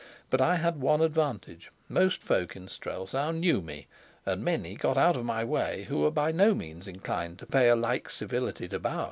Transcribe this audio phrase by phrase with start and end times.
[0.31, 1.69] But I had one advantage.
[1.87, 3.85] Most folk in Strelsau knew me,
[4.25, 7.69] and many got out of my way who were by no means inclined to pay
[7.69, 8.99] a like civility to Bauer.